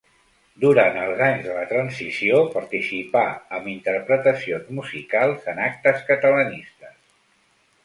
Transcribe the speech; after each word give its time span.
Durant 0.61 0.95
els 1.01 1.19
anys 1.25 1.43
de 1.47 1.57
la 1.57 1.65
transició 1.73 2.39
participà 2.55 3.23
amb 3.59 3.69
interpretacions 3.75 4.73
musicals 4.81 5.47
en 5.55 5.63
actes 5.69 6.05
catalanistes. 6.11 7.01